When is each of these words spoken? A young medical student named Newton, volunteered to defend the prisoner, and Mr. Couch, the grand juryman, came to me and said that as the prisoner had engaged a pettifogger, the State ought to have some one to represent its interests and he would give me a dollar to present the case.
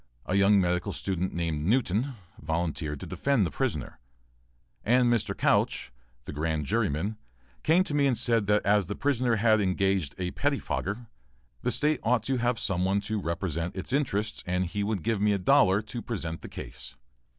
A 0.25 0.33
young 0.33 0.59
medical 0.59 0.91
student 0.93 1.31
named 1.31 1.63
Newton, 1.63 2.15
volunteered 2.41 2.99
to 3.01 3.05
defend 3.05 3.45
the 3.45 3.51
prisoner, 3.51 3.99
and 4.83 5.13
Mr. 5.13 5.37
Couch, 5.37 5.91
the 6.23 6.33
grand 6.33 6.65
juryman, 6.65 7.17
came 7.61 7.83
to 7.83 7.93
me 7.93 8.07
and 8.07 8.17
said 8.17 8.47
that 8.47 8.65
as 8.65 8.87
the 8.87 8.95
prisoner 8.95 9.35
had 9.35 9.61
engaged 9.61 10.15
a 10.17 10.31
pettifogger, 10.31 11.05
the 11.61 11.71
State 11.71 11.99
ought 12.01 12.23
to 12.23 12.37
have 12.37 12.57
some 12.57 12.83
one 12.83 12.99
to 13.01 13.21
represent 13.21 13.75
its 13.75 13.93
interests 13.93 14.43
and 14.47 14.65
he 14.65 14.83
would 14.83 15.03
give 15.03 15.21
me 15.21 15.33
a 15.33 15.37
dollar 15.37 15.83
to 15.83 16.01
present 16.01 16.41
the 16.41 16.49
case. 16.49 16.95